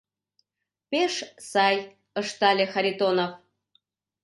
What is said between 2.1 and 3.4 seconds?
ыштале Харитонов.